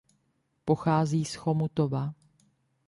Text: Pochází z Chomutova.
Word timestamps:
Pochází 0.65 1.25
z 1.25 1.35
Chomutova. 1.35 2.13